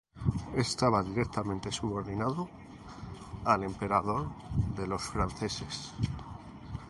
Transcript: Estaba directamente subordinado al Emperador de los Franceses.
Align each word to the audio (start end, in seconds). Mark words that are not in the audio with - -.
Estaba 0.55 1.03
directamente 1.03 1.71
subordinado 1.71 2.49
al 3.45 3.63
Emperador 3.63 4.29
de 4.75 4.87
los 4.87 5.03
Franceses. 5.03 5.93